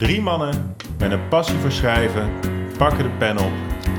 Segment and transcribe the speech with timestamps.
[0.00, 2.30] Drie mannen met een passie voor schrijven
[2.78, 3.52] pakken de pen op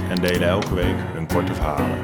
[0.10, 1.98] en delen elke week hun korte verhalen.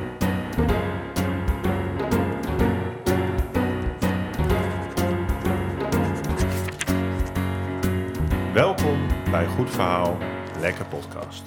[8.54, 10.18] Welkom bij Goed Verhaal,
[10.60, 11.44] Lekker Podcast.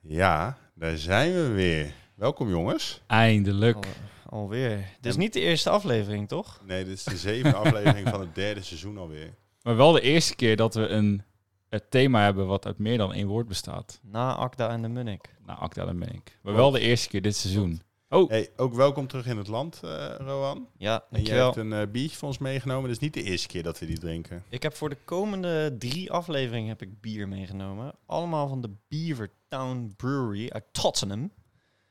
[0.00, 1.92] Ja, daar zijn we weer.
[2.14, 3.02] Welkom jongens.
[3.06, 3.76] Eindelijk.
[3.76, 4.76] Al, alweer.
[5.00, 6.60] Dit is niet de eerste aflevering, toch?
[6.66, 9.34] Nee, dit is de zevende aflevering van het derde seizoen alweer.
[9.64, 11.22] Maar wel de eerste keer dat we een
[11.68, 14.00] het thema hebben wat uit meer dan één woord bestaat.
[14.02, 15.34] Na Akda en de Munnik.
[15.46, 16.38] Nou, Akda en Menk.
[16.42, 17.82] Maar wel de eerste keer dit seizoen.
[18.08, 20.68] Oh, Hey, ook welkom terug in het land, eh Rowan.
[20.76, 22.82] Ja, En jij hebt een eh, biertje voor ons meegenomen.
[22.82, 24.44] Dat is niet de eerste keer dat we die drinken.
[24.48, 27.94] Ik heb voor de komende drie afleveringen heb ik bier meegenomen.
[28.06, 31.32] Allemaal van de Beavertown Brewery uit Tottenham.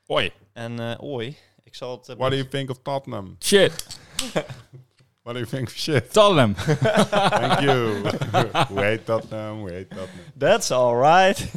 [0.05, 0.31] oi.
[0.53, 2.05] En eh oi, ik zal het...
[2.17, 3.35] What do you think of Tottenham?
[3.39, 3.99] Shit.
[5.25, 6.13] You think of shit?
[6.13, 6.53] Tottenham.
[7.29, 8.01] Thank you.
[8.67, 9.59] Hoe heet Tottenham?
[9.59, 10.31] Hoe heet Tottenham?
[10.37, 11.51] That's alright.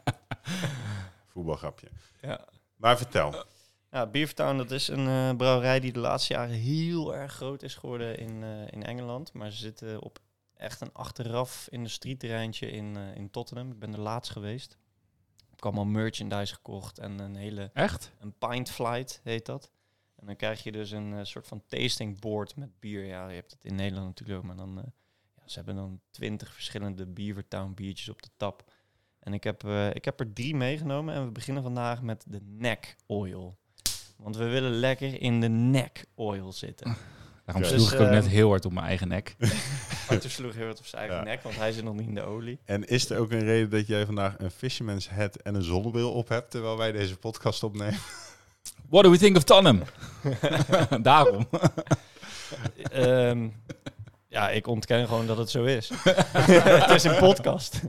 [1.32, 1.88] Voetbalgrapje.
[2.20, 2.40] ja.
[2.76, 3.44] Maar vertel.
[3.90, 7.74] Ja, Beavertown, dat is een eh, brouwerij die de laatste jaren heel erg groot is
[7.74, 9.32] geworden in, eh, in Engeland.
[9.32, 10.18] Maar ze zitten op
[10.56, 13.70] echt een achteraf industrieterreintje in, eh, in Tottenham.
[13.70, 14.76] Ik ben er laatst geweest.
[15.36, 18.10] Ik heb allemaal merchandise gekocht en een hele Echt?
[18.20, 19.70] een pint flight heet dat.
[20.22, 23.04] En dan krijg je dus een eh, soort van tasting board met bier.
[23.04, 24.78] Ja, je hebt het in Nederland natuurlijk ook, maar dan...
[24.78, 24.84] eh,
[25.36, 28.72] ja, ze hebben dan twintig verschillende Beavertown biertjes op de tap.
[29.20, 32.40] En ik heb, eh, ik heb er drie meegenomen en we beginnen vandaag met de
[32.42, 33.58] neck oil.
[34.16, 36.96] Want we willen lekker in de neck oil zitten.
[37.44, 39.36] Daarom Dus, sloeg ik ook eh, net heel hard op mijn eigen nek.
[40.08, 41.24] Arthur sloeg heel hard op zijn eigen Ja.
[41.24, 42.58] nek, want hij zit nog niet in de olie.
[42.64, 46.12] En is er ook een reden dat jij vandaag een fisherman's hat en een zonnebril
[46.12, 46.50] op hebt...
[46.50, 47.98] terwijl wij deze podcast opnemen?
[48.88, 49.82] What do we think of Tottenham?
[51.02, 51.48] Daarom.
[52.90, 53.48] Ehm,
[54.28, 55.90] ja, ik ontken gewoon dat het zo is.
[56.04, 57.80] het is een podcast.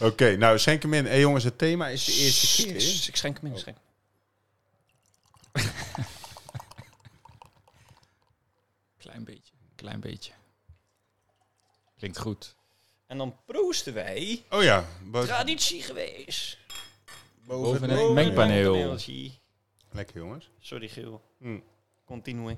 [0.00, 1.04] Oké, nou schenk hem in.
[1.04, 2.74] Hé hey, jongens, het thema is de eerste keer.
[3.08, 3.52] Ik schenk hem in.
[3.52, 3.76] ik schenk.
[8.98, 9.52] Klein beetje.
[9.74, 10.32] Klein beetje.
[11.98, 12.54] Klinkt goed.
[13.06, 14.44] En dan proosten wij.
[14.50, 16.58] Oh ja, Traditie geweest.
[17.46, 18.98] Boven het een mengpaneel.
[19.90, 20.50] Lekker jongens.
[20.58, 21.22] Sorry, Gil.
[21.38, 21.58] Hm.
[22.04, 22.56] Continue.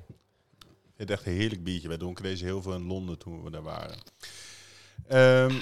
[0.96, 1.88] Het is echt een heerlijk biertje.
[1.88, 3.98] Wij dronken deze heel veel in Londen toen we daar waren.
[5.06, 5.54] Ehm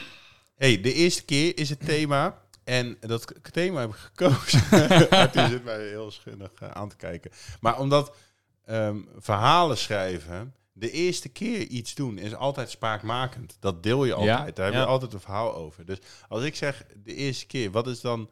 [0.56, 2.44] hey, de eerste keer is het thema.
[2.64, 4.60] En dat thema heb ik gekozen.
[5.10, 7.30] Arthur zit mij heel schunnig eh, aan te kijken.
[7.60, 8.16] Maar omdat
[8.64, 13.56] ehm, verhalen schrijven, de eerste keer iets doen, is altijd spraakmakend.
[13.60, 14.48] Dat deel je altijd.
[14.48, 14.80] Ja, Daar heb ja.
[14.80, 15.84] je altijd een verhaal over.
[15.84, 15.98] Dus
[16.28, 18.30] als ik zeg de eerste keer, wat is dan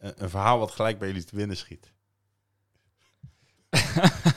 [0.00, 1.92] een, een verhaal wat gelijk bij jullie te winnen schiet?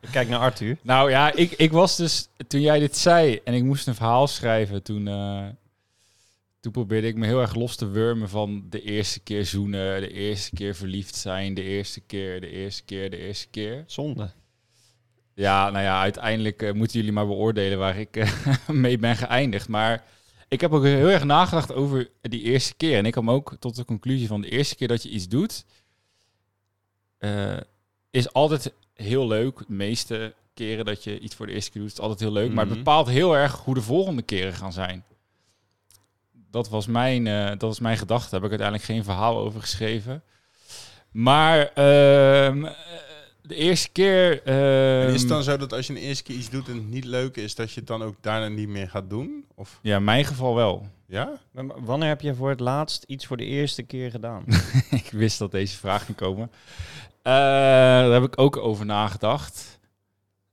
[0.00, 0.76] Ik kijk naar Arthur.
[0.82, 4.26] Nou ja, ik, ik was dus, toen jij dit zei en ik moest een verhaal
[4.26, 5.46] schrijven, toen, eh,
[6.60, 10.12] toen probeerde ik me heel erg los te wurmen van de eerste keer zoenen, de
[10.12, 13.84] eerste keer verliefd zijn, de eerste keer, de eerste keer, de eerste keer.
[13.86, 14.30] Zonde.
[15.34, 19.68] Ja, nou ja, uiteindelijk eh, moeten jullie maar beoordelen waar ik eh, mee ben geëindigd.
[19.68, 20.04] Maar
[20.48, 22.98] ik heb ook heel erg nagedacht over die eerste keer.
[22.98, 25.64] En ik kwam ook tot de conclusie van de eerste keer dat je iets doet,
[27.18, 27.56] eh,
[28.10, 29.58] is altijd heel leuk.
[29.58, 32.48] De meeste keren dat je iets voor de eerste keer doet, is altijd heel leuk.
[32.52, 32.78] Maar het Mhm.
[32.84, 35.04] bepaalt heel erg hoe de volgende keren gaan zijn.
[36.50, 38.30] Dat was mijn, eh, dat was mijn gedachte.
[38.30, 40.22] Daar heb ik uiteindelijk geen verhaal over geschreven.
[41.10, 42.72] Maar ehm, eh,
[43.46, 44.32] de eerste keer...
[44.32, 46.90] Is ehm, het dan zo dat als je een eerste keer iets doet en het
[46.90, 49.44] niet leuk is, dat je het dan ook daarna niet meer gaat doen?
[49.54, 50.86] Of Ja, in mijn geval wel.
[51.06, 51.32] ja?
[51.76, 54.44] Wanneer heb je voor het laatst iets voor de eerste keer gedaan?
[54.90, 56.50] ik wist dat deze vraag ging komen.
[57.22, 59.78] Eh, daar heb ik ook over nagedacht.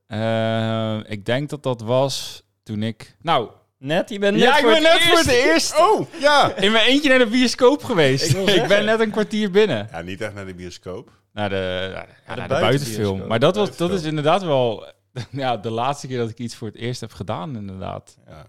[0.07, 3.15] Eh, ik denk dat dat was toen ik...
[3.21, 4.09] Nou, Net?
[4.09, 6.55] Je bent net ja, ik voor ben het net voor het eerst Oh, ja!
[6.55, 8.29] in mijn eentje naar de bioscoop geweest.
[8.29, 9.87] Ik Ik, ben net een kwartier binnen.
[9.91, 11.11] Ja, niet echt naar de bioscoop.
[11.33, 11.89] Naar de,
[12.27, 13.27] naar de, naar buitenfilm.
[13.27, 14.91] Maar dat, was, dat is inderdaad wel
[15.31, 18.17] ja, de laatste keer dat ik iets voor het eerst heb gedaan, inderdaad.
[18.27, 18.45] Ja.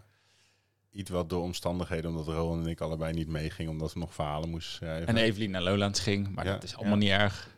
[0.91, 4.49] Iets wat door omstandigheden, omdat Rowan en ik allebei niet meegingen, omdat we nog verhalen
[4.49, 5.07] moesten schrijven.
[5.07, 6.53] En Evelien naar Lowlands ging, maar Ja.
[6.53, 7.49] dat is allemaal niet erg.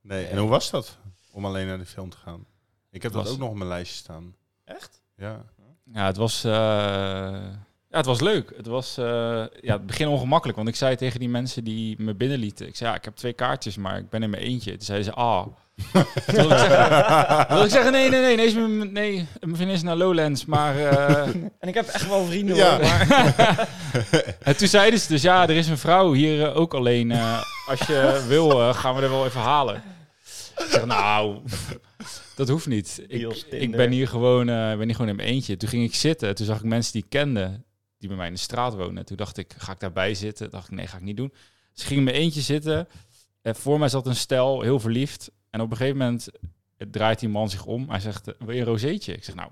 [0.00, 0.98] Nee, en hoe was dat
[1.30, 2.46] om alleen naar de film te gaan?
[2.90, 4.34] Ik heb dat ook nog op mijn lijstje staan.
[4.64, 5.02] Echt?
[5.16, 5.44] Ja.
[5.92, 7.46] Ja, het was, eh,
[7.94, 8.52] ja, het was leuk.
[8.56, 9.04] Het was eh,
[9.60, 12.90] ja, het begin ongemakkelijk, want ik zei tegen die mensen die me binnenlieten, ik zei
[12.90, 14.70] ja, ik heb twee kaartjes, maar ik ben in mijn eentje.
[14.70, 15.46] Toen zeiden ze, ah.
[15.92, 19.76] Toen wilde ik zeggen, wilde ik zeggen, nee, nee, nee, nee, mijn, nee, mijn vriendin
[19.76, 20.78] is naar Lowlands, maar...
[20.78, 21.26] eh,
[21.60, 22.70] En ik heb echt wel vrienden Ja.
[22.70, 23.68] hoor, maar...
[24.42, 27.10] en toen zeiden ze dus, ja, er is een vrouw hier eh, ook alleen.
[27.10, 29.82] eh, als je wil, eh, gaan we er wel even halen.
[30.56, 31.38] Ik zeg, nou,
[32.36, 33.04] dat hoeft niet.
[33.08, 35.56] Ik, ik ben hier gewoon, eh, ben hier gewoon in mijn eentje.
[35.56, 36.34] Toen ging ik zitten.
[36.34, 37.60] Toen zag ik mensen die ik kende,
[38.06, 39.04] die bij mij in de straat wonen.
[39.04, 40.50] Toen dacht ik, ga ik daarbij zitten?
[40.50, 41.28] dacht ik, nee, ga ik niet doen.
[41.72, 42.88] Dus ik ging in mijn eentje zitten.
[43.42, 45.30] En voor mij zat een stel, heel verliefd.
[45.50, 46.28] En op een gegeven moment
[46.76, 47.90] eh, draait die man zich om.
[47.90, 49.14] Hij zegt, eh, wil je een rozeetje?
[49.14, 49.50] Ik zeg, nou,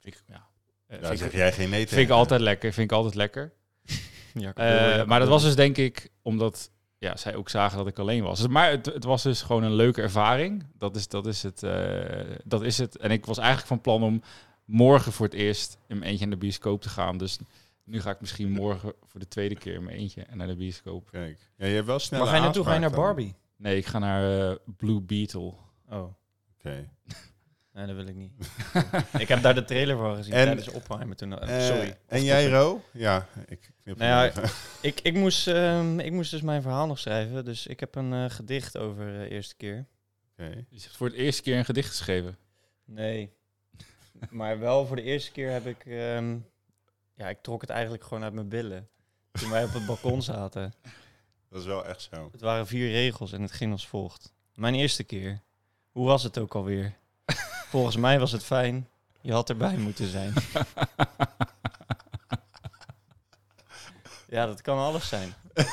[0.00, 0.46] ik, ja,
[0.86, 1.94] eh, Daar vind, zeg ik, jij geen nee tegen.
[1.96, 2.72] vind ik altijd lekker.
[2.72, 3.52] Vind ik altijd lekker.
[4.34, 7.98] Ja, Eh, maar dat was dus denk ik omdat ja, zij ook zagen dat ik
[7.98, 8.38] alleen was.
[8.38, 10.66] Dus- Maar het, het was dus gewoon een leuke ervaring.
[10.78, 12.96] Dat is, dat, is het, eh, dat is het.
[12.96, 14.22] En ik was eigenlijk van plan om
[14.70, 17.18] morgen voor het eerst in mijn eentje naar de bioscoop te gaan.
[17.18, 17.38] Dus
[17.84, 21.08] nu ga ik misschien morgen voor de tweede keer in mijn eentje naar de bioscoop.
[21.10, 21.38] Kijk.
[21.56, 22.20] Ja, je hebt wel snel.
[22.20, 22.64] Waar ga je naartoe?
[22.64, 23.34] Ga je naar Barbie?
[23.56, 25.52] Nee, ik ga naar eh, Blue Beetle.
[25.90, 26.14] Oh,
[26.58, 26.88] Oké.
[27.74, 28.32] nee, dat wil ik niet.
[29.18, 31.38] ik heb daar de trailer van gezien En- tijdens Oppenheimer toen.
[31.38, 31.96] eh, Eh, sorry.
[32.06, 32.82] En jij, Ro?
[32.92, 34.42] Ja, ik knip Nou ja.
[34.88, 37.44] Ik, ik, moest, ehm, ik moest dus mijn verhaal nog schrijven.
[37.44, 39.86] Dus ik heb een eh, gedicht over de eerste keer.
[40.32, 40.48] Oké.
[40.68, 42.36] Je hebt voor het eerste keer een gedicht geschreven.
[42.84, 43.32] Nee.
[44.30, 45.86] Maar wel voor de eerste keer heb ik...
[45.86, 46.36] ehm,
[47.14, 48.88] ja, ik trok het eigenlijk gewoon uit mijn billen.
[49.32, 50.74] Toen wij op het balkon zaten.
[51.48, 52.28] Dat is wel echt zo.
[52.32, 54.32] Het waren vier regels en het ging als volgt.
[54.54, 55.40] Mijn eerste keer.
[55.90, 56.94] Hoe was het ook alweer?
[57.68, 58.88] Volgens mij was het fijn.
[59.20, 60.32] Je had erbij moeten zijn.
[64.28, 65.34] ja, dat kan alles zijn.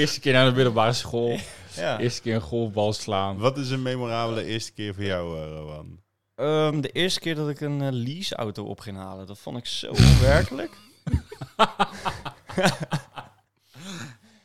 [0.00, 1.38] eerste keer naar de middelbare school.
[1.74, 1.98] Ja.
[1.98, 3.38] Eerste keer een golfbal slaan.
[3.38, 6.00] Wat is een memorabele eerste keer voor jou, Rowan?
[6.34, 9.66] Ehm, de eerste keer dat ik een eh, leaseauto op ging halen, dat vond ik
[9.66, 10.70] zo onwerkelijk.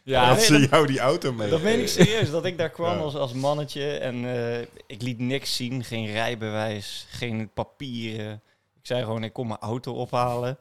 [0.03, 1.49] Ja, dat ze jou die auto mee.
[1.49, 3.01] Dat meen ik serieus, dat ik daar kwam Ja.
[3.03, 8.33] als, als mannetje en eh, ik liet niks zien, geen rijbewijs, geen papieren.
[8.79, 10.57] Ik zei gewoon, ik kom mijn auto ophalen.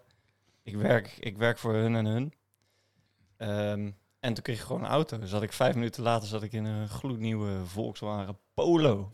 [0.62, 2.32] Ik werk, ik werk voor hun en hun.
[3.36, 3.90] Ehm,
[4.20, 5.18] en toen kreeg ik gewoon een auto.
[5.18, 9.10] Dus zat ik vijf minuten later zat ik in een gloednieuwe Volkswagen Polo.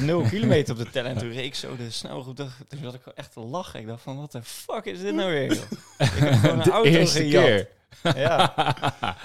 [0.00, 1.10] Nul kilometer op de teller.
[1.10, 2.46] En toen reed ik zo de snelroute.
[2.68, 3.80] Toen zat ik gewoon echt te lachen.
[3.80, 5.54] Ik dacht van, wat de fuck is dit nou weer?
[5.54, 5.70] joh?
[5.98, 7.44] Ik heb gewoon een de auto eerste gejat.
[7.44, 7.68] keer.
[8.16, 8.54] Ja.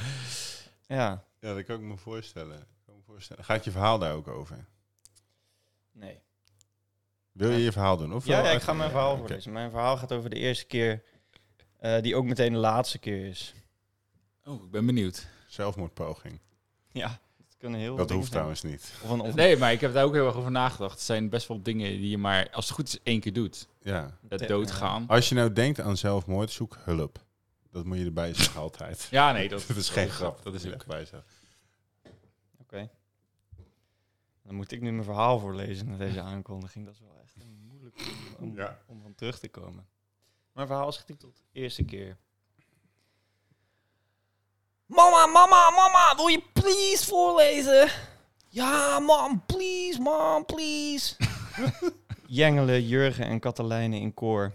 [0.88, 1.24] ja.
[1.40, 2.58] Ja, dat kan ik me voorstellen.
[2.58, 3.44] Ik kan me voorstellen.
[3.44, 4.66] Gaat je verhaal daar ook over?
[5.92, 6.20] Nee.
[7.32, 8.14] Wil je je verhaal doen?
[8.14, 9.52] Of Ja, ja, ik ga mijn verhaal voorlezen.
[9.52, 11.04] Mijn verhaal gaat over de eerste keer,
[11.80, 13.54] eh, die ook meteen de laatste keer is.
[14.48, 15.28] Oh, ik ben benieuwd.
[15.48, 16.40] Zelfmoordpoging.
[16.92, 17.08] Ja,
[17.38, 18.32] dat kunnen heel veel Dat hoeft zijn.
[18.32, 18.94] trouwens niet.
[19.04, 20.92] Of een, Nee, maar ik heb daar ook heel erg over nagedacht.
[20.94, 23.68] Het zijn best wel dingen die je maar, als het goed is, één keer doet.
[23.82, 24.18] Ja.
[24.28, 24.48] Het Ja.
[24.48, 25.08] doodgaan.
[25.08, 27.26] Als je nou denkt aan zelfmoord, zoek hulp.
[27.72, 29.08] Dat moet je erbij zeggen altijd.
[29.12, 30.44] Ja, nee, dat, Dat is geen grap.
[30.44, 30.82] Dat is ook.
[30.82, 31.30] erbij zeggen.
[32.62, 32.90] Oké.
[34.44, 36.86] Dan moet ik nu mijn verhaal voorlezen na deze aankondiging.
[36.86, 37.98] Dat is wel echt een moeilijk
[38.40, 38.80] om, om, Ja.
[38.86, 39.88] om van terug te komen.
[40.52, 42.18] Mijn verhaal is getiteld Eerste keer.
[44.88, 47.90] Mama, mama, mama, wil je please voorlezen?
[48.50, 51.16] Ja, mam, please, mam, please.
[52.28, 54.54] Jengelen Jurgen en Katelijne in koor.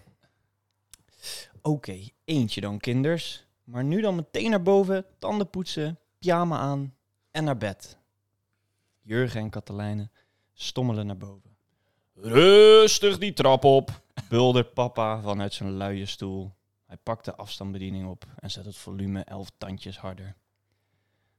[1.62, 3.46] Oké, eentje dan, kinders.
[3.64, 6.94] Maar nu dan meteen naar boven, tanden poetsen, pyjama aan
[7.30, 7.98] en naar bed.
[9.00, 10.10] Jurgen en Katelijne
[10.52, 11.56] stommelen naar boven.
[12.14, 16.52] Rustig die trap op, buldert papa vanuit zijn luie stoel.
[16.92, 20.34] Hij pakt de afstandsbediening op en zet het volume elf tandjes harder.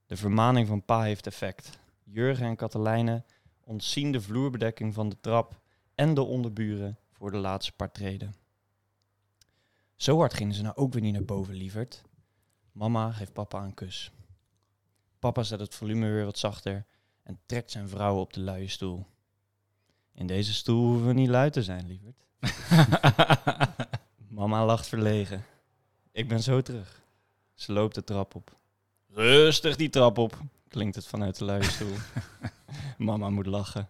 [0.05, 1.79] De vermaning van pa heeft effect.
[2.03, 3.23] Jurgen en Katelijne
[3.63, 5.61] ontzien de vloerbedekking van de trap
[5.95, 8.35] en de onderburen voor de laatste paar treden.
[9.95, 12.01] Zo hard gingen ze nou ook weer niet naar boven, lieverd.
[12.71, 14.11] Mama geeft papa een kus.
[15.19, 16.85] Papa zet het volume weer wat zachter
[17.23, 19.05] en trekt zijn vrouw op de luie stoel.
[20.13, 22.25] In deze stoel hoeven we niet luid te zijn, lieverd.
[24.33, 25.45] Mama lacht verlegen.
[26.13, 27.01] Ik ben zo terug.
[27.53, 28.57] Ze loopt de trap op.
[29.09, 31.95] Rustig die trap op, klinkt het vanuit de luie stoel.
[32.97, 33.89] Mama moet lachen.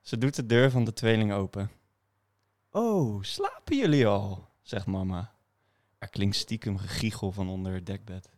[0.00, 1.70] Ze doet de deur van de tweeling open.
[2.70, 4.48] Oh, slapen jullie al?
[4.62, 5.32] zegt mama.
[5.98, 8.28] Er klinkt stiekem gegiegel van onder het dekbed.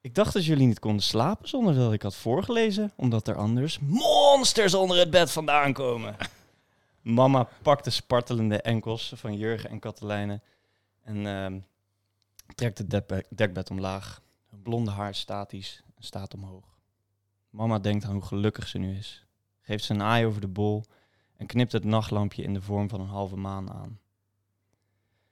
[0.00, 3.78] Ik dacht dat jullie niet konden slapen zonder dat ik had voorgelezen, omdat er anders
[3.78, 6.16] monsters onder het bed vandaan komen.
[7.02, 10.40] Mama pakt de spartelende enkels van Jurgen en Katelijne
[11.08, 11.58] en ehm,
[12.54, 14.22] trekt het dekbed, dekbed omlaag.
[14.50, 16.78] Hun blonde haar statisch en staat omhoog.
[17.50, 19.26] Mama denkt aan hoe gelukkig ze nu is.
[19.60, 20.84] Geeft ze een aai over de bol
[21.36, 23.98] en knipt het nachtlampje in de vorm van een halve maan aan.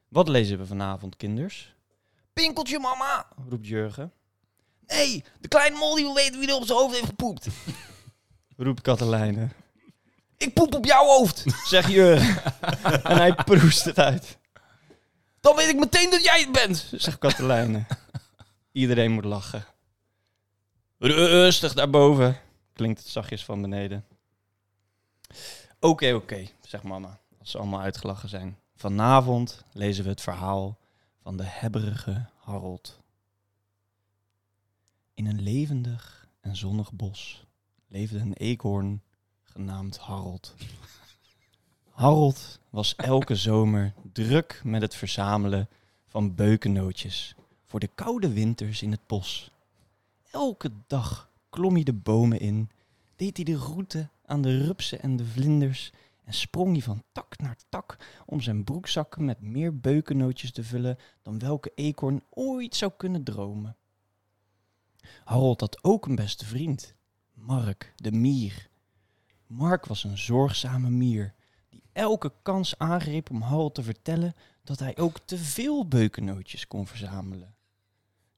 [0.08, 1.74] Wat lezen we vanavond, kinders?
[2.32, 4.12] Pinkeltje, mama, roept Jurgen.
[4.86, 7.48] Nee, de kleine mol die wil weten wie er op zijn hoofd heeft gepoept.
[8.56, 9.48] roept Katelijne.
[10.36, 12.42] Ik poep op jouw hoofd, zegt Jurgen.
[13.10, 14.38] en hij proest het uit.
[15.46, 17.84] Dan weet ik meteen dat jij het bent, zegt Katelijne.
[18.72, 19.64] Iedereen moet lachen.
[20.98, 22.40] Rustig daarboven,
[22.72, 24.04] klinkt het zachtjes van beneden.
[25.80, 28.58] Oké, oké, zegt mama, als ze allemaal uitgelachen zijn.
[28.76, 30.78] Vanavond lezen we het verhaal
[31.22, 33.00] van de hebberige Harold.
[35.14, 37.44] In een levendig en zonnig bos
[37.88, 39.02] leefde een eekhoorn
[39.42, 40.54] genaamd Harold.
[41.96, 45.68] Harold was elke zomer druk met het verzamelen
[46.06, 47.34] van beukennootjes
[47.64, 49.50] voor de koude winters in het bos.
[50.30, 52.70] Elke dag klom hij de bomen in,
[53.14, 55.92] deed hij de route aan de rupsen en de vlinders
[56.24, 60.98] en sprong hij van tak naar tak om zijn broekzakken met meer beukennootjes te vullen
[61.22, 63.76] dan welke eekhoorn ooit zou kunnen dromen.
[65.24, 66.94] Harold had ook een beste vriend,
[67.34, 68.68] Mark de mier.
[69.46, 71.34] Mark was een zorgzame mier
[71.96, 74.34] elke kans aangreep om Harold te vertellen
[74.64, 77.54] dat hij ook te veel beukennootjes kon verzamelen.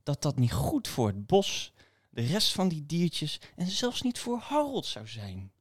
[0.03, 1.73] Dat dat niet goed voor het bos,
[2.11, 5.53] de rest van die diertjes en zelfs niet voor Harold zou zijn.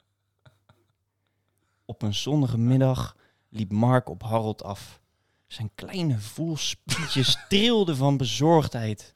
[1.86, 3.16] Op een zonnige middag
[3.50, 5.02] liep Mark op Harold af.
[5.48, 9.16] Zijn kleine voelspietjes trilden van bezorgdheid.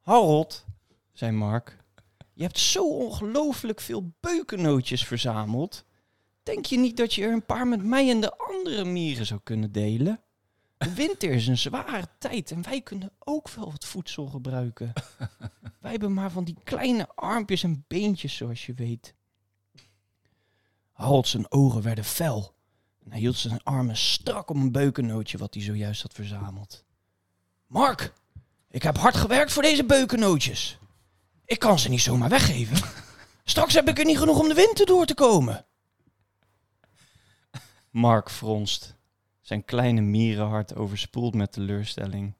[0.00, 0.64] Harold,
[1.12, 1.76] zei Mark,
[2.32, 5.84] je hebt zo ongelooflijk veel beukennootjes verzameld.
[6.48, 9.40] Denk je niet dat je er een paar met mij en de andere mieren zou
[9.42, 10.20] kunnen delen?
[10.78, 14.92] De winter is een zware tijd en wij kunnen ook wel wat voedsel gebruiken.
[15.80, 19.14] Wij hebben maar van die kleine armpjes en beentjes, zoals je weet.
[20.92, 22.54] Harold zijn ogen werden fel.
[23.04, 26.84] En hij hield zijn armen strak om een beukennootje wat hij zojuist had verzameld.
[27.66, 28.12] Mark,
[28.70, 30.78] ik heb hard gewerkt voor deze beukennootjes.
[31.44, 32.88] Ik kan ze niet zomaar weggeven.
[33.44, 35.66] Straks heb ik er niet genoeg om de winter door te komen.
[37.90, 38.96] Mark fronst,
[39.40, 42.34] zijn kleine mierenhart overspoeld met teleurstelling.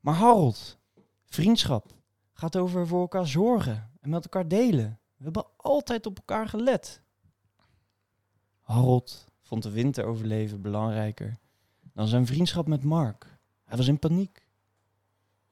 [0.00, 0.78] Maar Harold,
[1.24, 1.92] vriendschap
[2.32, 5.00] gaat over voor elkaar zorgen en met elkaar delen.
[5.16, 7.02] We hebben altijd op elkaar gelet.
[8.60, 11.40] Harold vond de winter overleven belangrijker
[11.92, 13.38] dan zijn vriendschap met Mark.
[13.64, 14.46] Hij was in paniek.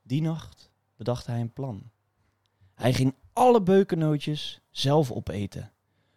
[0.03, 1.91] Die nacht bedacht hij een plan.
[2.75, 5.73] Hij ging alle beukennootjes zelf opeten,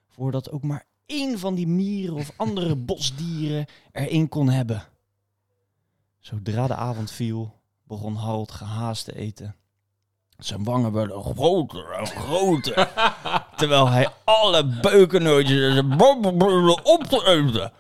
[0.08, 4.83] voordat ook maar één van die mieren of andere bosdieren erin kon hebben.
[6.19, 9.55] Zodra de avond viel, begon Harold gehaast te eten.
[10.38, 12.89] Zijn wangen werden groter en groter,
[13.57, 17.72] terwijl hij alle beukennootjes en zijn bovenbenen op te eten.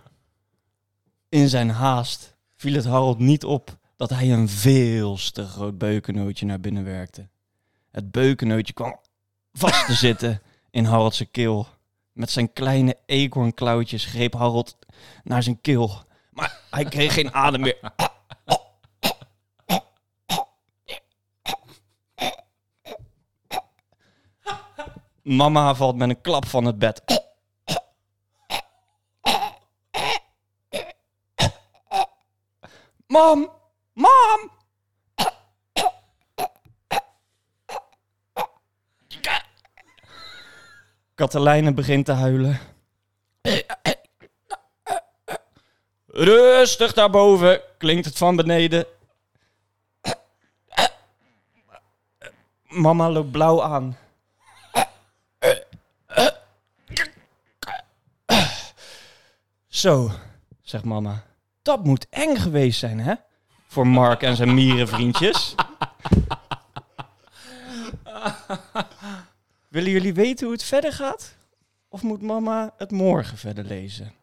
[1.29, 6.45] In zijn haast viel het Harold niet op dat hij een veel te groot beukennootje
[6.45, 7.27] naar binnen werkte.
[7.91, 8.99] Het beukennootje kwam
[9.53, 11.67] vast te zitten in Harold's keel.
[12.13, 14.77] Met zijn kleine eekhoornklauwtjes greep Harold
[15.23, 16.03] naar zijn keel.
[16.31, 17.79] Maar hij kreeg geen adem meer.
[25.23, 27.01] Mama valt met een klap van het bed.
[33.07, 33.51] Mam!
[33.93, 34.51] Mam!
[41.15, 42.59] Katelijne begint te huilen.
[46.07, 48.85] Rustig daarboven, klinkt het van beneden.
[52.67, 53.97] Mama loopt blauw aan.
[59.67, 60.11] Zo,
[60.61, 61.23] zegt mama.
[61.61, 63.13] Dat moet eng geweest zijn, hè?
[63.67, 65.55] Voor Mark en zijn mierenvriendjes.
[69.73, 71.37] Willen jullie weten hoe het verder gaat?
[71.87, 74.13] Of moet mama het morgen verder lezen?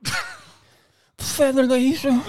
[1.16, 2.22] verder lezen,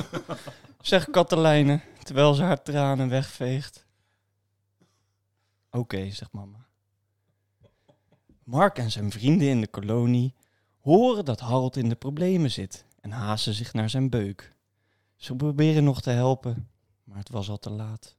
[0.82, 3.86] zegt Katelijne, terwijl ze haar tranen wegveegt.
[5.72, 6.66] Oké, zegt mama.
[8.44, 10.34] Mark en zijn vrienden in de kolonie
[10.80, 14.56] horen dat Harold in de problemen zit en haasten zich naar zijn beuk.
[15.16, 16.70] Ze proberen nog te helpen,
[17.04, 18.16] maar het was al te laat.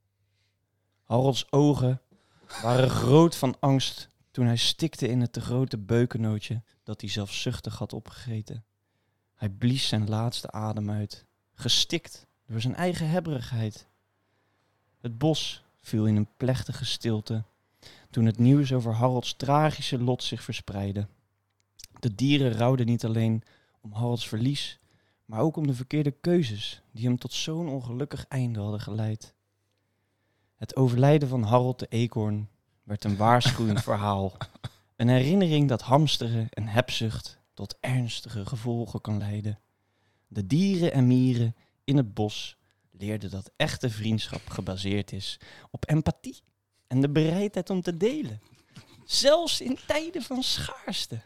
[1.05, 2.01] Harolds ogen
[2.63, 7.79] waren groot van angst toen hij stikte in het te grote beukennootje dat hij zelfzuchtig
[7.79, 8.65] had opgegeten.
[9.35, 13.89] Hij blies zijn laatste adem uit, gestikt door zijn eigen hebberigheid.
[15.01, 17.45] Het bos viel in een plechtige stilte
[18.11, 21.07] toen het nieuws over Harolds tragische lot zich verspreidde.
[22.01, 23.43] De dieren rouwden niet alleen
[23.81, 24.81] om Harolds verlies,
[25.25, 29.35] maar ook om de verkeerde keuzes die hem tot zo'n ongelukkig einde hadden geleid.
[30.55, 32.49] Het overlijden van Harold de eekhoorn
[32.85, 34.33] werd een waarschuwend verhaal.
[34.97, 39.59] Een herinnering dat hamsteren en hebzucht tot ernstige gevolgen kan leiden.
[40.27, 42.57] De dieren en mieren in het bos
[42.91, 46.43] leerden dat echte vriendschap gebaseerd is op empathie
[46.87, 48.41] en de bereidheid om te delen.
[49.05, 51.21] Zelfs in tijden van schaarste.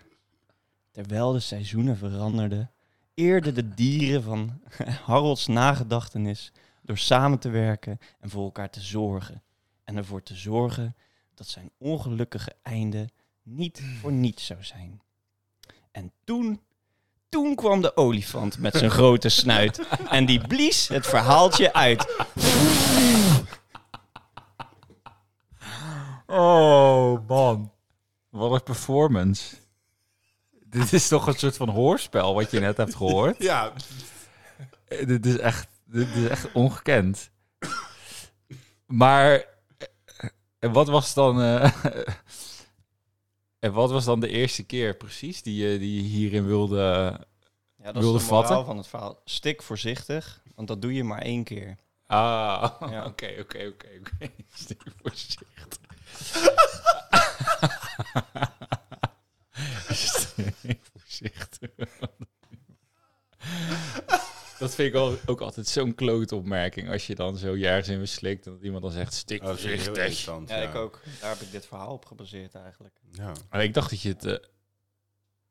[0.91, 2.71] Terwijl de seizoenen veranderden,
[3.15, 4.61] eerden de dieren van
[5.07, 9.43] Harolds nagedachtenis door samen te werken en voor elkaar te zorgen.
[9.85, 10.97] En ervoor te zorgen
[11.39, 13.09] dat zijn ongelukkige einde
[13.43, 15.01] niet voor niets zou zijn.
[15.91, 16.61] En toen,
[17.29, 22.07] toen kwam de olifant met zijn grote snuit en die blies het verhaaltje uit.
[26.27, 27.73] Oh, man.
[28.31, 29.57] Wat een performance.
[30.65, 33.37] Dit is toch een soort van hoorspel wat je net hebt gehoord?
[33.43, 33.73] Ja,
[34.89, 37.31] Eh, Dit is echt, dit is echt ongekend.
[38.87, 39.45] Maar
[40.59, 41.41] en wat was dan...
[41.41, 41.73] eh,
[43.65, 47.17] en wat was dan de eerste keer precies die je, die je hierin wilde...
[47.83, 48.65] Ja, dat Wilde is de vatten?
[48.65, 49.21] van het verhaal.
[49.25, 51.77] Stik voorzichtig, want dat doe je maar één keer.
[52.07, 53.05] Ah, Ja.
[53.07, 54.31] oké, oké, oké, oké.
[54.53, 55.49] Stik voorzichtig.
[59.93, 61.71] Stik voorzichtig.
[64.69, 66.91] Dat vind ik al, ook altijd zo'n klote opmerking.
[66.91, 69.51] Als je dan zo je ergens in beslikt en dat iemand dan zegt stik heel
[69.51, 69.97] voorzichtig.
[69.97, 70.49] irritant.
[70.49, 71.01] Ja, ik ook.
[71.21, 73.01] Daar heb ik dit verhaal op gebaseerd eigenlijk.
[73.13, 73.33] Ja.
[73.51, 74.35] Maar ik dacht dat je het eh,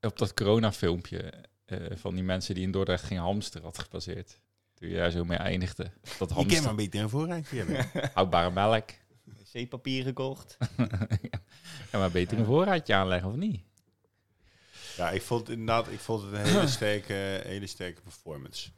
[0.00, 1.32] op dat corona-filmpje
[1.64, 4.40] eh, van die mensen die in Dordrecht gingen hamsteren had gebaseerd.
[4.74, 5.82] Toen je daar zo mee eindigde.
[5.82, 7.90] Dat Je kan maar hamster, een beetje een voorraadje hebben.
[8.14, 8.90] houdbare melk.
[9.52, 10.56] Wc-papier gekocht.
[11.90, 13.62] ja, maar beter een voorraadje aanleggen of niet?
[14.96, 18.70] Ja, ik vond het inderdaad ik vond het een hele sterke, hele sterke performance.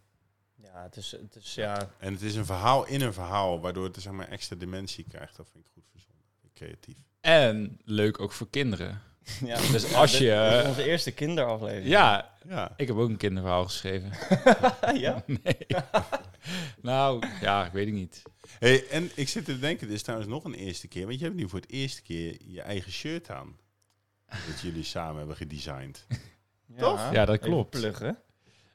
[0.62, 1.90] Ja, het is, het is ja...
[1.98, 5.36] En het is een verhaal in een verhaal, waardoor het zeg maar extra dimensie krijgt.
[5.36, 6.24] Dat vind ik goed verzonnen.
[6.54, 6.96] Creatief.
[7.20, 9.02] En leuk ook voor kinderen.
[9.44, 11.86] ja Dus als je- dit is onze eerste kinderaflevering.
[11.88, 12.72] Ja, Ja.
[12.76, 14.10] ik heb ook een kinderverhaal geschreven.
[15.00, 15.24] ja?
[15.42, 15.66] Nee.
[16.82, 18.22] nou, ja, ik weet het niet.
[18.58, 21.06] Hey, en ik zit te denken, dit is trouwens nog een eerste keer.
[21.06, 23.56] Want je hebt nu voor het eerste keer je eigen shirt aan.
[24.26, 26.06] Dat jullie samen hebben gedesigned.
[26.78, 27.12] Toch?
[27.12, 27.70] Ja, dat klopt.
[27.70, 28.18] pluggen.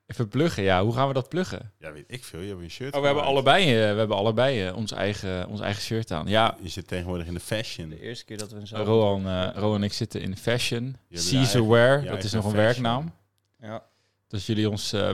[0.08, 0.84] Even pluggen, ja.
[0.84, 1.72] Hoe gaan we dat pluggen?
[1.80, 2.40] Ja, weet ik veel.
[2.40, 5.48] Je hebt een shirt Oh, we hebben allebei, eh, we hebben allebei eh, ons, eigen,
[5.48, 6.28] ons eigen shirt aan.
[6.28, 7.90] Ja, Je zit tegenwoordig in de fashion.
[7.90, 8.76] De eerste keer dat we een zo...
[8.76, 10.96] Rowan, eh, Rowan en ik zitten in fashion.
[11.10, 12.66] Caesar Wear, dat is nog een fashion.
[12.66, 13.14] werknaam.
[13.62, 13.84] Ja.
[14.28, 15.12] Dus jullie ons eh,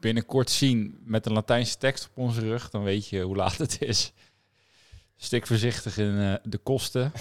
[0.00, 3.82] binnenkort zien met een Latijnse tekst op onze rug, dan weet je hoe laat het
[3.82, 4.12] is.
[5.16, 7.12] Stik voorzichtig in eh, de kosten.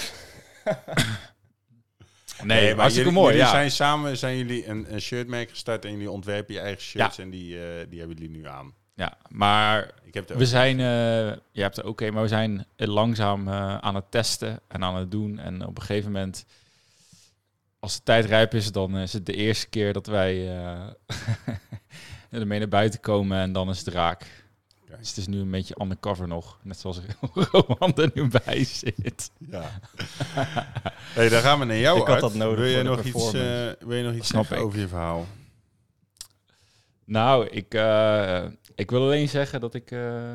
[2.46, 3.34] nee, maar hartstikke jullie, mooi.
[3.36, 3.52] Jullie Ja.
[3.58, 7.30] zijn samen zijn jullie een, een shirtmerk gestart en jullie ontwerpen je eigen shirts en
[7.30, 8.74] die, eh, die hebben jullie nu aan.
[8.96, 10.86] ja, maar Ik heb we zijn, eh,
[11.52, 15.12] je hebt het oké, maar we zijn langzaam eh, aan het testen en aan het
[15.12, 15.40] doen.
[15.40, 16.46] En op een gegeven moment,
[17.80, 20.48] als de tijd rijp is, dan is het de eerste keer dat wij
[22.32, 24.43] ermee naar buiten komen en dan is het raak.
[24.98, 27.00] Dus het is nu een beetje undercover nog, net zoals
[27.52, 29.32] Roman er nu bij zit.
[29.50, 29.80] Ja.
[31.16, 32.22] hey, dan gaan we naar jou Ik had uit.
[32.22, 33.76] dat nodig wil je voor de nog iets, performance.
[33.80, 34.68] eh, wil je nog iets Snap zeggen ik.
[34.68, 35.26] over je verhaal?
[37.06, 40.34] Nou, ik, eh, ik wil alleen zeggen dat ik eh,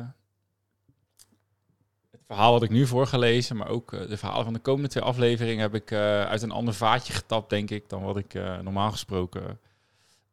[2.11, 5.61] het verhaal wat ik nu voorgelezen, maar ook de verhalen van de komende twee afleveringen
[5.61, 8.91] heb ik eh, uit een ander vaatje getapt, denk ik, dan wat ik eh, normaal
[8.91, 9.59] gesproken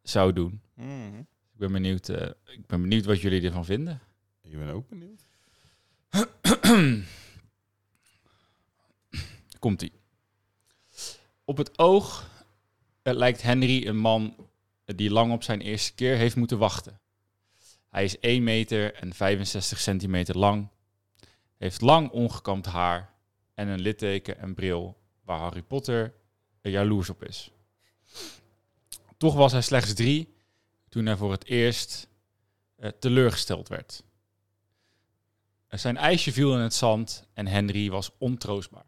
[0.03, 0.61] zou doen.
[0.75, 1.19] Mhm.
[1.19, 4.01] Ik ben benieuwd, eh, ik ben benieuwd wat jullie ervan vinden.
[4.49, 5.27] Ik ben ook benieuwd.
[9.59, 9.93] Komt ie.
[11.45, 12.31] Op het oog
[13.03, 14.49] lijkt Henry een man
[14.85, 17.01] die lang op zijn eerste keer heeft moeten wachten.
[17.89, 20.69] Hij is 1 meter en 65 centimeter lang,
[21.57, 23.15] heeft lang ongekamd haar
[23.55, 26.15] en een litteken en bril waar Harry Potter
[26.61, 27.51] er jaloers op is.
[29.17, 30.35] Toch was hij slechts drie
[30.89, 32.09] toen hij voor het eerst
[32.77, 34.05] eh, teleurgesteld werd.
[35.77, 38.85] Zijn ijsje viel in het zand en Henry was ontroostbaar.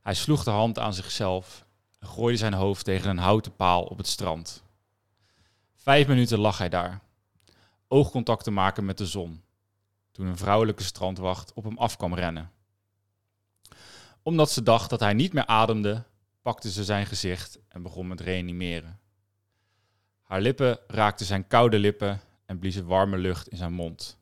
[0.00, 1.66] Hij sloeg de hand aan zichzelf
[1.98, 4.62] en gooide zijn hoofd tegen een houten paal op het strand.
[5.74, 7.00] Vijf minuten lag hij daar,
[7.88, 9.42] oogcontact te maken met de zon,
[10.12, 12.50] toen een vrouwelijke strandwacht op hem af kwam rennen.
[14.22, 16.04] Omdat ze dacht dat hij niet meer ademde,
[16.42, 19.00] pakte ze zijn gezicht en begon met reanimeren.
[20.22, 24.19] Haar lippen raakten zijn koude lippen en bliezen warme lucht in zijn mond.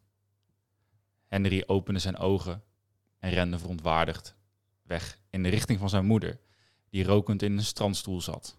[1.28, 2.62] Henry opende zijn ogen
[3.18, 4.36] en rende verontwaardigd
[4.82, 6.40] weg in de richting van zijn moeder,
[6.90, 8.56] die rokend in een strandstoel zat.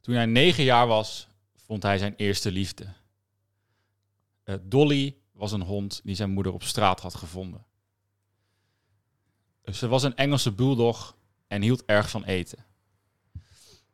[0.00, 2.92] Toen hij negen jaar was, vond hij zijn eerste liefde.
[4.42, 7.64] Eh, Dolly was een hond die zijn moeder op straat had gevonden.
[9.72, 11.16] Ze was een Engelse bulldog
[11.46, 12.64] en hield erg van eten.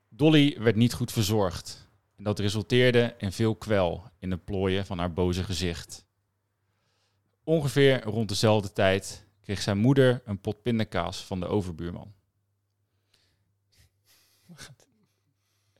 [0.09, 4.98] Dolly werd niet goed verzorgd en dat resulteerde in veel kwel in de plooien van
[4.98, 6.05] haar boze gezicht.
[7.51, 12.15] Ongeveer rond dezelfde tijd kreeg zijn moeder een pot pindakaas van de overbuurman.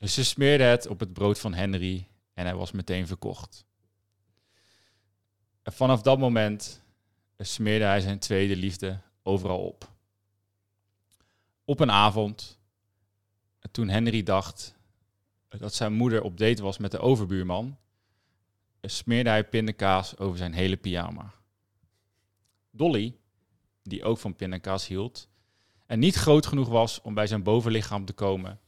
[0.01, 3.65] Ze smeerde het op het brood van Henry en hij was meteen verkocht.
[5.63, 6.83] Vanaf dat moment
[7.39, 9.93] smeerde hij zijn tweede liefde overal op.
[11.65, 12.59] Op een avond,
[13.71, 14.75] toen Henry dacht
[15.49, 17.79] dat zijn moeder op date was met de overbuurman,
[18.83, 21.39] smeerde hij pindakaas over zijn hele pyjama.
[22.71, 23.17] Dolly,
[23.83, 25.29] die ook van pindakaas hield
[25.87, 28.61] en niet groot genoeg was om bij zijn bovenlichaam te komen,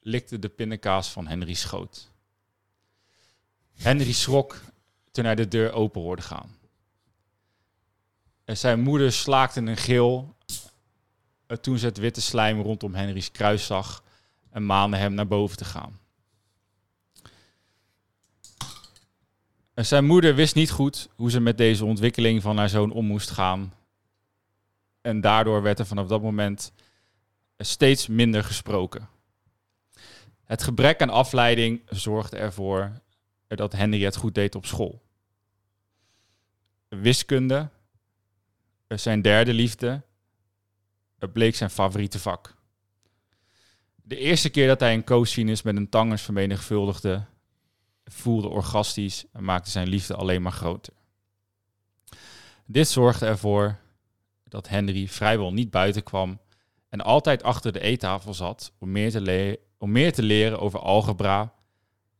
[0.00, 2.10] likte de pindakaas van Henry schoot.
[3.74, 4.60] Henry schrok
[5.10, 6.56] toen hij de deur open hoorde gaan.
[8.44, 10.36] En zijn moeder slaakte een gil
[11.46, 14.04] eh, toen ze het witte slijm rondom Henry's kruis zag
[14.50, 15.98] en maande hem naar boven te gaan.
[19.86, 23.30] Zijn moeder wist niet goed hoe ze met deze ontwikkeling van haar zoon om moest
[23.30, 23.74] gaan.
[25.00, 26.72] En daardoor werd er vanaf dat moment
[27.58, 29.08] steeds minder gesproken.
[30.44, 32.92] Het gebrek aan afleiding zorgde ervoor
[33.46, 35.02] dat Henry het goed deed op school.
[36.88, 37.68] Wiskunde,
[38.88, 40.02] zijn derde liefde,
[41.32, 42.54] bleek zijn favoriete vak.
[43.94, 47.24] De eerste keer dat hij een cosinus met een tangers vermenigvuldigde,
[48.08, 50.92] voelde orgastisch en maakte zijn liefde alleen maar groter.
[52.66, 53.78] Dit zorgde ervoor
[54.44, 56.40] dat Henry vrijwel niet buiten kwam
[56.88, 61.52] en altijd achter de eettafel zat om meer te, om meer te leren over algebra,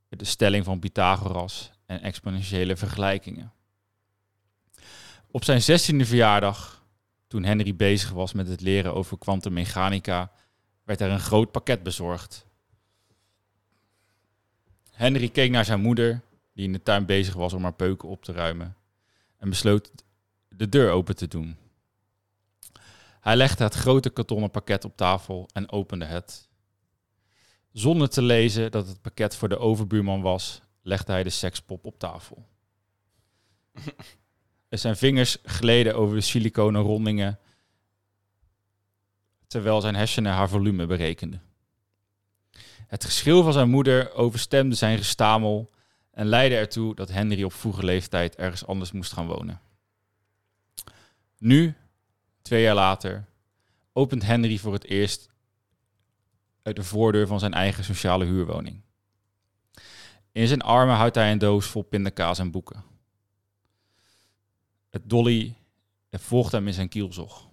[0.09, 3.53] de stelling van Pythagoras en exponentiële vergelijkingen.
[5.31, 6.87] Op zijn 16e verjaardag,
[7.27, 10.31] toen Henry bezig was met het leren over kwantummechanica,
[10.85, 12.47] werd er een groot pakket bezorgd.
[14.99, 16.21] Henry keek naar zijn moeder,
[16.53, 18.77] die in de tuin bezig was om haar peuken op te ruimen,
[19.37, 19.93] en besloot
[20.49, 21.57] de deur open te doen.
[23.21, 26.49] Hij legde het grote kartonnen pakket op tafel en opende het.
[27.73, 31.99] Zonder te lezen dat het pakket voor de overbuurman was, legde hij de sekspop op
[31.99, 32.49] tafel.
[34.71, 37.39] Zijn vingers gleden over de siliconen rondingen,
[39.47, 41.48] terwijl zijn hersenen haar volume berekenden.
[42.89, 45.71] Het geschil van zijn moeder overstemde zijn gestamel
[46.11, 49.61] en leidde ertoe dat Henry op vroege leeftijd ergens anders moest gaan wonen.
[51.39, 51.75] Nu,
[52.43, 53.25] twee jaar later,
[53.93, 55.29] opent Henry voor het eerst
[56.63, 58.81] uit de voordeur van zijn eigen sociale huurwoning.
[60.33, 62.85] In zijn armen houdt hij een doos vol pindakaas en boeken.
[64.91, 65.55] Het dolly
[66.11, 67.48] volgt hem in zijn kielzog.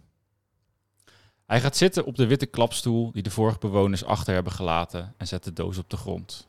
[1.46, 5.28] Hij gaat zitten op de witte klapstoel die de vorige bewoners achter hebben gelaten en
[5.28, 6.48] zet de doos op de grond.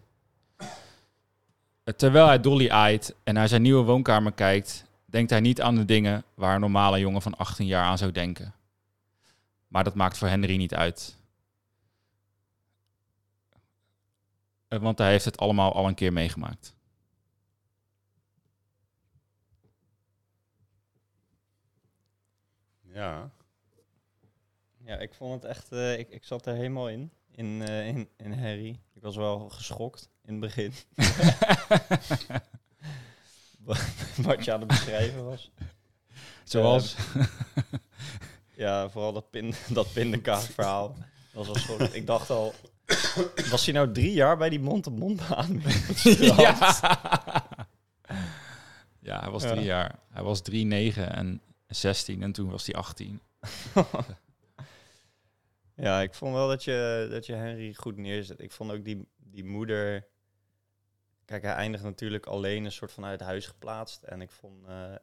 [1.96, 5.84] Terwijl hij Dolly aait en naar zijn nieuwe woonkamer kijkt, denkt hij niet aan de
[5.84, 8.54] dingen waar een normale jongen van 18 jaar aan zou denken.
[9.68, 11.16] Maar dat maakt voor Henry niet uit.
[14.68, 16.74] Want hij heeft het allemaal al een keer meegemaakt.
[22.80, 23.30] Ja.
[24.86, 25.72] Ja, ik vond het echt...
[25.72, 28.80] eh, ik, ik zat er helemaal in, in, eh, in, in Harry.
[28.94, 30.72] Ik was wel geschokt in het begin.
[33.64, 33.76] Wa-
[34.16, 35.50] Wat je aan het beschrijven was.
[36.44, 36.96] Zoals.
[38.54, 40.96] Ja, vooral dat, pin, dat pindakaasverhaal.
[41.32, 41.80] Dat was wel.
[41.94, 42.54] Ik dacht al...
[43.50, 45.64] Was hij nou drie jaar bij die mond-op-mond beademing?
[46.36, 46.72] ja.
[49.00, 49.50] ja, hij was Ja.
[49.50, 49.98] drie jaar.
[50.10, 53.20] Hij was drie, negen en 16 en toen was hij 18.
[55.76, 58.40] Ja, ik vond wel dat je, dat je Henry goed neerzet.
[58.40, 60.06] Ik vond ook die, die moeder...
[61.24, 64.02] Kijk, hij eindigt natuurlijk alleen een soort van uit huis geplaatst.
[64.02, 64.94] En ik vond eh,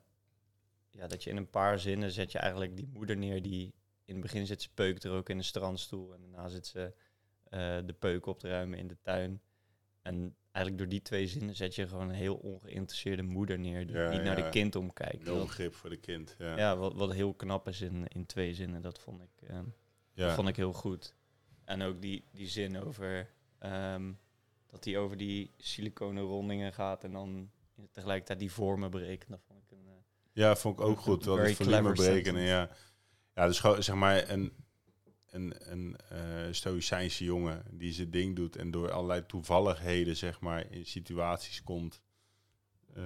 [0.90, 3.74] ja, dat je in een paar zinnen zet je eigenlijk die moeder neer die...
[4.06, 6.14] In het begin zit ze peukt er ook in de strandstoel.
[6.14, 6.94] En daarna zit ze
[7.44, 9.42] eh, de peuk op te ruimen in de tuin.
[10.02, 13.88] En eigenlijk door die twee zinnen zet je gewoon een heel ongeïnteresseerde moeder neer...
[13.88, 15.24] die Ja, niet naar de kind omkijkt.
[15.24, 16.36] Nul begrip voor de kind.
[16.38, 16.58] Ja.
[16.58, 18.82] ja, wat, wat heel knap is in, in twee zinnen.
[18.82, 19.50] Dat vond ik...
[19.50, 19.60] eh,
[20.14, 20.26] Ja.
[20.26, 21.16] dat vond ik heel goed.
[21.66, 24.12] En ook die, die zin over ehm,
[24.68, 27.50] dat hij over die siliconen rondingen gaat en dan
[27.92, 29.30] tegelijkertijd die vormen berekent.
[29.30, 29.86] Dat vond ik een.
[29.88, 29.94] eh,
[30.34, 31.26] Ja, vond ik ook goed.
[31.26, 32.70] Het volume clever berekenen, ja.
[33.36, 34.54] Ja, dus gewoon, zeg maar, een,
[35.30, 40.72] een, een eh stoïcijnse jongen die zijn ding doet en door allerlei toevalligheden, zeg maar,
[40.72, 42.02] in situaties komt
[42.94, 43.04] eh,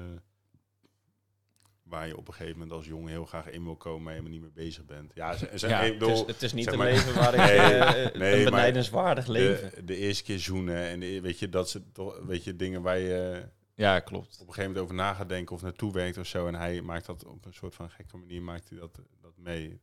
[1.88, 4.34] waar je op een gegeven moment als jongen heel graag in wil komen, maar helemaal
[4.34, 5.12] niet mee bezig bent.
[5.16, 7.40] Ja, ze, ze, Ja, ik het, is, het is niet een maar- leven waar ik
[7.40, 9.72] Nee, eh, nee, een benijdenswaardig leven.
[9.76, 12.82] de, de eerste keer zoenen en de, weet je, dat ze toch, weet je, dingen
[12.82, 14.34] waar je Ja, klopt.
[14.34, 16.48] op een gegeven moment over na gaat denken of naartoe werkt of zo.
[16.48, 19.70] En hij maakt dat op een soort van gekke manier maakt hij dat, dat mee.
[19.70, 19.80] Dus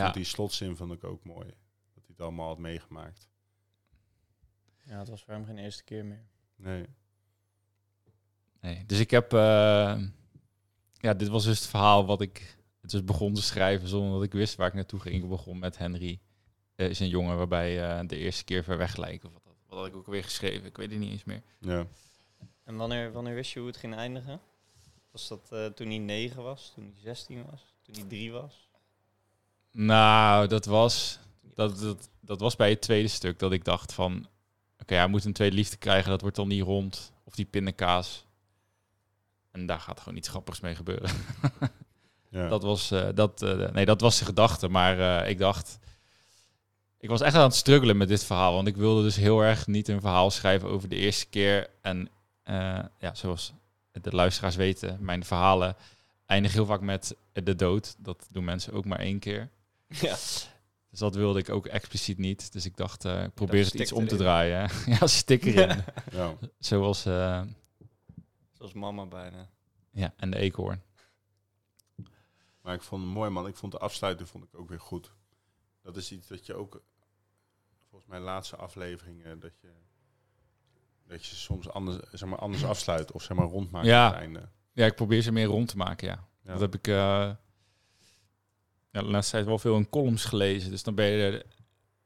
[0.00, 0.10] Ja.
[0.10, 1.46] die slotzin vond ik ook mooi.
[1.94, 3.28] Dat hij het allemaal had meegemaakt.
[4.86, 6.24] Ja, het was voor hem geen eerste keer meer.
[6.56, 6.86] Nee.
[8.60, 8.84] Nee.
[8.86, 9.32] Dus ik heb...
[9.32, 10.00] eh,
[11.04, 12.56] ja, dit was dus het verhaal wat ik...
[12.80, 15.22] Het dus begon te schrijven zonder dat ik wist waar ik naartoe ging.
[15.22, 16.20] Ik begon met Henry.
[16.74, 19.24] eh, is een jongen waarbij eh, de eerste keer ver weg lijkt.
[19.24, 20.66] Of wat, wat had ik ook weer geschreven?
[20.66, 21.42] Ik weet het niet eens meer.
[21.58, 21.86] Ja.
[22.64, 24.40] En wanneer, wanneer wist je hoe het ging eindigen?
[25.10, 26.72] Was dat eh, toen hij 9 was?
[26.74, 27.74] Toen hij 16 was?
[27.82, 28.68] Toen hij 3 was?
[29.70, 31.18] Nou, dat was,
[31.54, 34.28] dat, dat, dat was bij het tweede stuk dat ik dacht van...
[34.78, 36.10] Oké, hij moet een tweede liefde krijgen.
[36.10, 37.12] Dat wordt dan niet rond.
[37.24, 38.26] Of die pindakaas.
[39.54, 41.10] En daar gaat gewoon iets grappigs mee gebeuren.
[42.34, 42.48] Ja.
[42.48, 44.68] Dat was, eh, dat, eh, nee, dat was de gedachte.
[44.68, 45.78] Maar eh, ik dacht...
[46.98, 48.54] Ik was echt aan het struggelen met dit verhaal.
[48.54, 51.70] Want ik wilde dus heel erg niet een verhaal schrijven over de eerste keer.
[51.82, 52.08] En
[52.98, 53.52] ja, zoals
[53.92, 55.76] de luisteraars weten, mijn verhalen
[56.26, 57.94] eindigen heel vaak met de dood.
[57.98, 59.48] Dat doen mensen ook maar één keer.
[60.00, 60.16] Ja.
[60.90, 62.52] Dus dat wilde ik ook expliciet niet.
[62.52, 64.70] Dus ik dacht, ik probeer het iets om te draaien.
[65.00, 65.84] ja, stik erin.
[66.12, 66.34] ja.
[66.58, 67.04] Zoals,
[68.64, 69.48] Zoals mama bijna.
[69.90, 70.82] ja, en de eekhoorn.
[72.60, 73.46] Maar ik vond het mooi, man.
[73.46, 75.12] Ik vond de afsluiting vond ik ook weer goed.
[75.82, 76.82] Dat is iets dat je ook,
[77.88, 79.68] volgens mijn laatste afleveringen, dat je,
[81.06, 84.04] dat je soms anders, zeg maar, anders afsluit of zeg maar rondmaakt Ja.
[84.06, 84.48] aan het einde.
[84.72, 86.28] Ja, ik probeer ze meer rond te maken, ja.
[86.42, 86.52] Ja.
[86.52, 86.94] Dat heb ik eh
[88.90, 90.70] ja, de laatste tijd wel veel in columns gelezen.
[90.70, 91.46] Dus dan ben je er-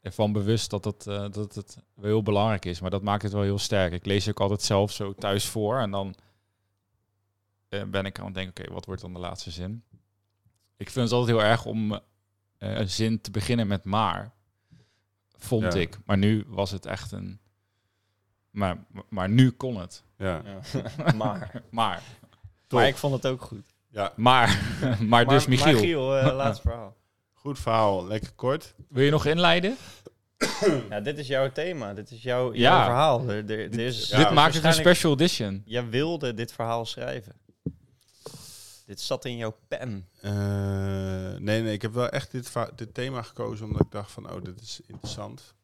[0.00, 2.80] ervan bewust dat het, eh, dat het wel heel belangrijk is.
[2.80, 3.92] Maar dat maakt het wel heel sterk.
[3.92, 5.78] Ik lees ook altijd zelf zo thuis voor.
[5.78, 6.14] En dan
[7.68, 9.84] ben ik aan het denken, oké, wat wordt dan de laatste zin?
[10.76, 12.00] Ik vind het altijd heel erg om eh,
[12.58, 14.32] een zin te beginnen met maar.
[15.38, 15.80] Vond Ja.
[15.80, 15.98] ik.
[16.04, 17.40] Maar nu was het echt een...
[18.50, 20.04] Maar, maar nu kon het.
[20.18, 20.42] Ja.
[20.44, 20.82] Ja.
[21.14, 21.62] maar.
[21.70, 22.02] Maar,
[22.66, 22.78] Top.
[22.78, 23.66] maar ik vond het ook goed.
[23.88, 24.60] ja, maar,
[25.08, 25.72] maar dus Michiel.
[25.72, 26.96] Maar Giel, eh, laatste verhaal.
[27.32, 28.06] goed verhaal.
[28.06, 28.74] Lekker kort.
[28.88, 29.76] Wil je nog inleiden?
[30.90, 31.94] Ja, dit is jouw thema.
[31.94, 32.58] Dit is jouw, Ja.
[32.58, 33.28] jouw verhaal.
[33.28, 35.62] Er, er, er is, Ja, Dit maakt het een special edition.
[35.64, 37.32] Jij wilde dit verhaal schrijven.
[38.88, 40.08] Dit zat in jouw pen.
[40.20, 40.32] Eh,
[41.38, 44.60] nee, nee, ik heb wel echt dit, thema gekozen omdat ik dacht van, oh, dit
[44.60, 45.54] is interessant.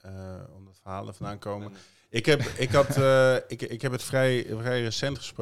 [0.00, 1.72] Eh omdat verhalen vandaan komen.
[2.08, 5.32] Ik heb, ik had, eh, ik, ik heb het vrij, vrij recent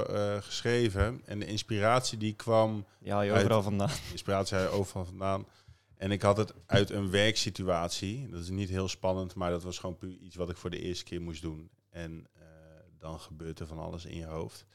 [0.40, 1.22] geschreven.
[1.25, 3.90] En de inspiratie die kwam, haal je Uit- overal vandaan.
[4.11, 5.46] inspiratie overal vandaan.
[5.96, 8.29] En ik had het uit een werksituatie.
[8.29, 10.81] Dat is niet heel spannend, maar dat was gewoon puur iets wat ik voor de
[10.81, 11.70] eerste keer moest doen.
[11.90, 12.27] En
[12.99, 14.66] dan gebeurt er van alles in je hoofd.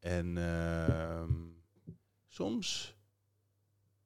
[0.00, 1.32] En ehm,
[2.28, 2.94] soms...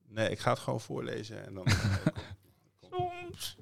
[0.06, 1.66] Nee, ik ga het gewoon voorlezen en dan...
[2.90, 3.56] Soms.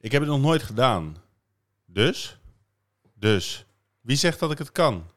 [0.00, 1.16] Ik heb het nog nooit gedaan.
[1.84, 2.38] Dus?
[3.14, 3.66] Dus.
[4.00, 5.10] Wie zegt dat ik het kan?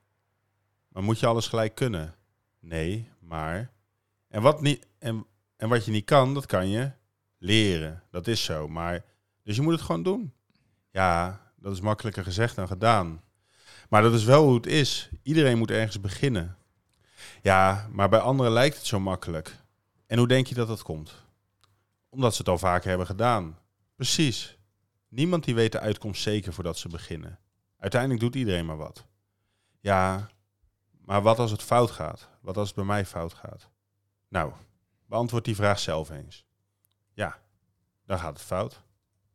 [0.88, 2.15] Maar moet je alles gelijk kunnen?
[2.60, 3.73] Nee, maar...
[4.27, 6.91] En wat, niet, en, en wat je niet kan, dat kan je
[7.38, 8.03] leren.
[8.10, 8.67] Dat is zo.
[8.67, 9.05] Maar,
[9.43, 10.34] dus je moet het gewoon doen.
[10.89, 13.23] Ja, dat is makkelijker gezegd dan gedaan.
[13.89, 15.10] Maar dat is wel hoe het is.
[15.24, 16.58] Iedereen moet ergens beginnen.
[17.41, 19.56] Ja, maar bij anderen lijkt het zo makkelijk.
[20.08, 21.24] En hoe denk je dat dat komt?
[22.10, 23.60] Omdat ze het al vaker hebben gedaan.
[23.95, 24.58] Precies.
[25.08, 27.39] Niemand die weet de uitkomst zeker voordat ze beginnen.
[27.78, 29.06] Uiteindelijk doet iedereen maar wat.
[29.80, 30.30] Ja,
[31.02, 32.30] maar wat als het fout gaat?
[32.41, 33.69] Wat als het bij mij fout gaat?
[34.28, 34.54] Nou,
[35.06, 36.45] beantwoord die vraag zelf eens.
[37.13, 37.39] Ja,
[38.06, 38.82] dan gaat het fout.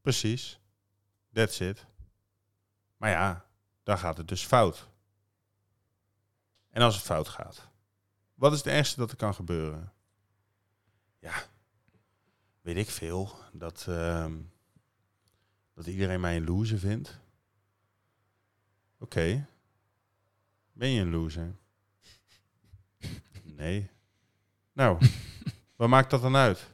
[0.01, 0.61] Precies.
[1.33, 1.87] That's it.
[2.97, 3.45] Maar ja,
[3.83, 4.89] dan gaat het dus fout.
[6.71, 7.69] En als het fout gaat,
[8.35, 9.93] wat is het ergste dat er kan gebeuren?
[11.19, 11.43] Ja,
[12.61, 13.39] weet ik veel.
[13.53, 14.37] Dat, ehm,
[15.75, 17.19] dat iedereen mij een loser vindt.
[18.99, 19.49] Oké.
[20.73, 21.57] Ben je een loser?
[23.43, 23.91] Nee.
[24.73, 25.09] Nou,
[25.77, 26.67] wat maakt dat dan uit?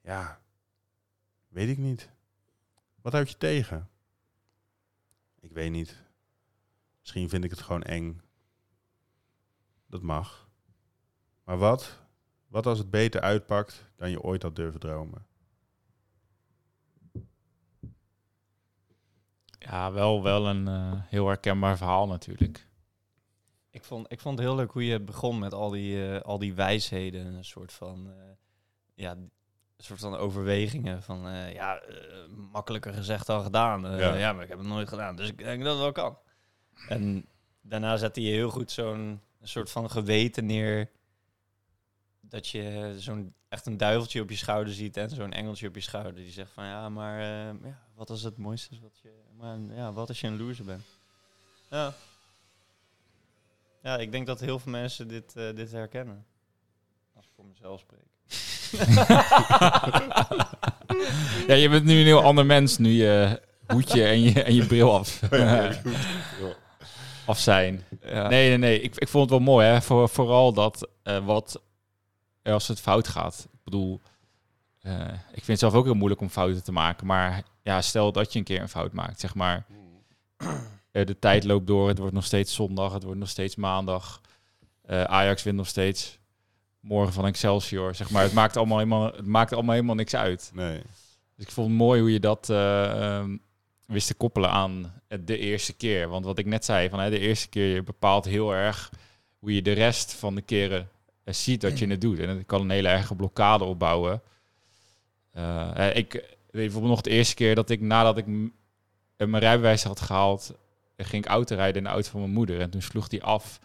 [0.00, 0.40] Ja,
[1.48, 2.08] weet ik niet.
[3.00, 3.88] Wat houd je tegen?
[5.44, 6.02] Ik weet niet.
[7.00, 8.20] Misschien vind ik het gewoon eng.
[9.86, 10.48] Dat mag.
[11.44, 11.98] Maar wat?
[12.46, 15.26] Wat als het beter uitpakt dan je ooit had durven dromen?
[19.58, 22.68] Ja, wel, wel een eh, heel herkenbaar verhaal natuurlijk.
[23.70, 26.38] Ik vond, ik vond het heel leuk hoe je begon met al die, eh, al
[26.38, 27.26] die wijsheden.
[27.26, 28.30] Een soort van, eh,
[28.94, 29.16] ja,
[29.76, 31.02] soort van overwegingen.
[31.02, 33.86] Van, eh, ja, eh, makkelijker gezegd dan gedaan.
[33.86, 34.14] Eh, Ja.
[34.14, 34.32] ja.
[34.32, 35.16] maar ik heb het nooit gedaan.
[35.16, 36.18] Dus ik denk dat het wel kan.
[36.88, 37.26] En
[37.60, 40.90] daarna zette je heel goed zo'n soort van geweten neer.
[42.20, 45.80] Dat je zo'n echt een duiveltje op je schouder ziet en zo'n engeltje op je
[45.80, 46.14] schouder.
[46.14, 48.74] Die zegt van, ja, maar ja, wat is het mooiste?
[48.74, 50.82] is Wat je, maar ja, wat als je een loser bent?
[51.70, 51.94] Ja.
[53.82, 56.26] Ja, ik denk dat heel veel mensen dit, dit herkennen.
[57.14, 58.13] Als ik voor mezelf spreek.
[61.48, 64.66] ja, je bent nu een heel ander mens nu je hoedje en je, en je
[64.66, 65.20] bril af,
[67.26, 67.84] af zijn.
[68.04, 68.28] Ja.
[68.28, 68.80] Nee, nee, nee.
[68.80, 69.82] Ik, ik vond het wel mooi, hè.
[69.82, 71.62] Voor, vooral dat eh, wat
[72.42, 73.48] als het fout gaat.
[73.52, 74.00] Ik bedoel,
[74.80, 77.06] eh, ik vind het zelf ook heel moeilijk om fouten te maken.
[77.06, 79.66] Maar ja, stel dat je een keer een fout maakt, zeg maar.
[80.90, 84.20] Eh, de tijd loopt door, het wordt nog steeds zondag, het wordt nog steeds maandag.
[84.82, 86.18] Eh, Ajax wint nog steeds.
[86.84, 88.22] Morgen van Excelsior, zeg maar.
[88.22, 90.50] Het maakt allemaal helemaal, het maakt allemaal helemaal niks uit.
[90.54, 90.82] Nee.
[91.36, 93.36] Dus ik vond het mooi hoe je dat eh, ehm,
[93.86, 96.08] wist te koppelen aan de eerste keer.
[96.08, 98.90] Want wat ik net zei, van hè, de eerste keer je bepaalt heel erg
[99.38, 100.88] hoe je de rest van de keren
[101.24, 102.18] eh, ziet dat je het doet.
[102.18, 104.22] En het kan een hele erge blokkade opbouwen.
[105.30, 108.26] Eh, ik weet bijvoorbeeld nog de eerste keer dat ik nadat ik
[109.16, 110.54] mijn rijbewijs had gehaald,
[110.96, 112.60] eh, ging ik autorijden in de auto van mijn moeder.
[112.60, 113.60] En toen sloeg die af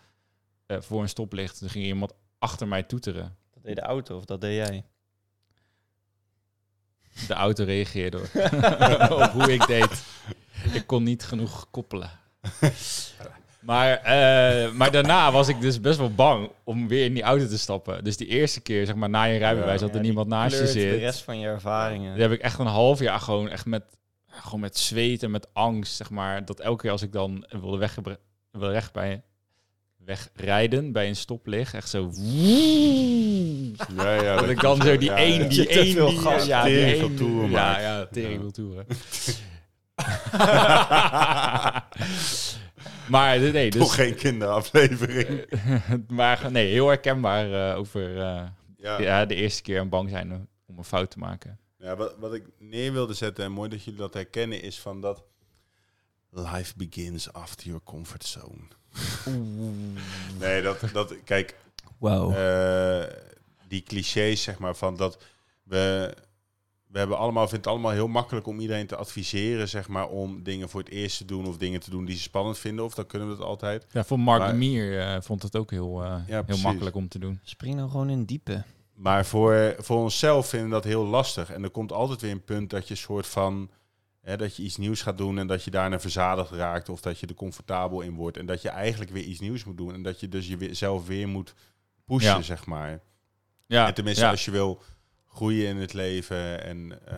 [0.68, 1.60] voor een stoplicht.
[1.60, 3.36] Toen ging iemand achter mij toeteren.
[3.54, 4.84] Dat deed de auto of dat deed jij?
[7.28, 8.18] De auto reageerde
[9.24, 10.04] op hoe ik deed.
[10.74, 12.10] Ik kon niet genoeg koppelen.
[13.60, 17.48] Maar, eh, maar daarna was ik dus best wel bang om weer in die auto
[17.48, 18.04] te stappen.
[18.04, 19.86] Dus die eerste keer, zeg maar, na je rijbewijs, Ja.
[19.86, 21.00] dat er niemand naast je Kleurt de zit.
[21.00, 22.14] rest van je ervaringen.
[22.14, 23.84] Die heb ik echt een half jaar gewoon echt met,
[24.28, 26.46] gewoon met zweet en met angst, zeg maar.
[26.46, 28.20] Dat elke keer als ik dan wilde weggebre-
[28.52, 29.24] wilde weg bij,
[30.10, 32.12] wegrijden bij een stoplicht, echt zo...
[33.96, 35.48] Ja, ja, Dat ik dan zo die één, ja.
[35.48, 36.46] die één, die, gas.
[36.46, 38.86] ja, die één, veel toeren ja, ja, tering toeren.
[43.10, 45.46] maar nee, Toch dus, geen kinderaflevering.
[46.20, 48.44] maar nee, heel herkenbaar eh, over eh,
[48.78, 49.02] Ja.
[49.02, 51.60] ja, de eerste keer en bang zijn om een fout te maken.
[51.78, 55.02] Ja, wat, wat ik neer wilde zetten, en mooi dat jullie dat herkennen, is van
[55.02, 55.24] dat
[56.30, 58.78] life begins after your comfort zone.
[60.40, 61.56] Nee, dat, dat kijk,
[61.98, 62.34] Wow.
[62.36, 63.04] eh,
[63.68, 65.18] die clichés, zeg maar, van dat
[65.64, 66.14] we,
[66.88, 70.44] we hebben allemaal, vindt het allemaal heel makkelijk om iedereen te adviseren, zeg maar, om
[70.44, 72.94] dingen voor het eerst te doen of dingen te doen die ze spannend vinden, of
[72.94, 73.86] dan kunnen we dat altijd.
[73.92, 77.20] Ja, voor Mark Maar- Mier eh, vond het ook heel, eh, heel makkelijk om te
[77.20, 77.40] doen.
[77.44, 78.64] Spring nou gewoon in diepe.
[78.94, 81.52] Maar voor, voor onszelf vinden we dat heel lastig.
[81.52, 83.70] En er komt altijd weer een punt dat je soort van...
[84.22, 86.90] Hè, dat je iets nieuws gaat doen en dat je daarna verzadigd raakt...
[86.90, 88.38] of dat je er comfortabel in wordt.
[88.38, 89.94] En dat je eigenlijk weer iets nieuws moet doen.
[89.94, 91.54] En dat je dus jezelf weer moet
[92.06, 92.42] pushen, Ja.
[92.42, 93.02] zeg maar.
[93.66, 94.30] Ja, en tenminste, ja.
[94.30, 94.82] als je wil
[95.28, 96.64] groeien in het leven...
[96.64, 97.18] en eh,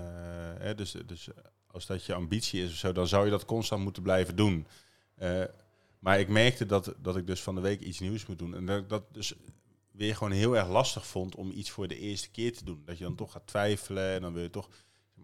[0.60, 1.30] hè, dus, dus
[1.68, 2.92] als dat je ambitie is of zo...
[2.92, 4.68] dan zou je dat constant moeten blijven doen.
[5.16, 5.44] Eh,
[6.00, 8.56] maar ik merkte dat, dat ik dus van de week iets nieuws moet doen.
[8.56, 9.34] En dat ik dat dus
[9.92, 12.82] weer gewoon heel erg lastig vond om iets voor de eerste keer te doen.
[12.86, 14.70] Dat je dan toch gaat twijfelen en dan wil je toch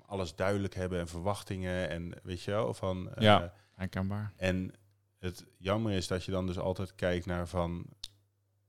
[0.05, 3.13] alles duidelijk hebben en verwachtingen en weet je wel van.
[3.13, 3.53] eh, Ja.
[3.73, 4.33] Herkenbaar.
[4.35, 4.71] En
[5.19, 7.85] het jammer is dat je dan dus altijd kijkt naar van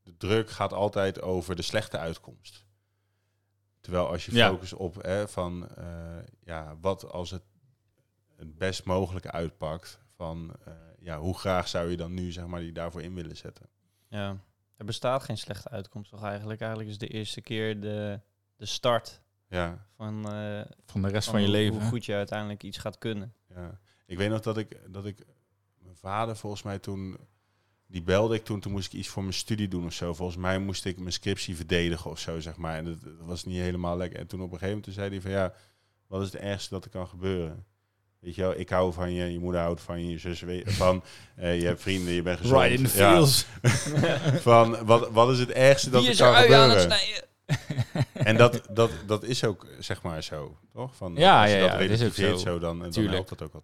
[0.03, 2.67] de druk gaat altijd over de slechte uitkomst.
[3.81, 4.49] Terwijl als je Ja.
[4.49, 7.43] focust op hè, van eh, ja, wat als het
[8.37, 12.61] het best mogelijke uitpakt van eh, ja, hoe graag zou je dan nu zeg maar
[12.61, 13.67] die daarvoor in willen zetten.
[14.09, 14.37] Ja.
[14.77, 16.61] Er bestaat geen slechte uitkomst toch eigenlijk?
[16.61, 18.21] Eigenlijk is de eerste keer de,
[18.57, 21.81] de start Ja, van, eh, Van de rest van van je hoe, leven.
[21.81, 23.33] hoe goed je uiteindelijk iets gaat kunnen.
[23.55, 25.19] Ja, ik weet nog dat ik, dat ik,
[25.79, 27.17] mijn vader volgens mij toen,
[27.87, 30.15] die belde ik toen, toen moest ik iets voor mijn studie doen of zo.
[30.15, 32.77] Volgens mij moest ik mijn scriptie verdedigen of zo, zeg maar.
[32.77, 34.19] En dat, dat was niet helemaal lekker.
[34.19, 35.53] En toen op een gegeven moment zei hij van, ja,
[36.07, 37.67] wat is het ergste dat er kan gebeuren?
[38.21, 40.73] Weet je wel, ik hou van je, je moeder houdt van je, je zus weet
[40.73, 41.03] van,
[41.37, 42.63] eh, je hebt vrienden, je bent gezond.
[42.63, 43.47] Right in the Ja, feels.
[44.49, 46.99] van, wat, wat is het ergste dat Wie er kan ui aan het gebeuren?
[46.99, 47.27] snijden?
[48.29, 50.97] En dat, dat, dat is ook, zeg maar, zo, toch?
[50.97, 52.47] Van, Ja, als je ja, dat ja, dat is ook relativeert zo.
[52.53, 53.57] zo, dan, dan helpt dat ook wat.